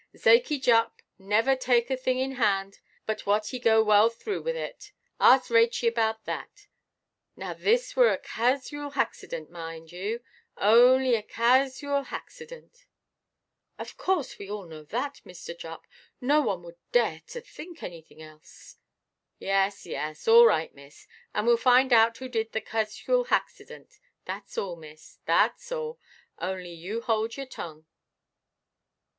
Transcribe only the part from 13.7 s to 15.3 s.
"Of course we all know that,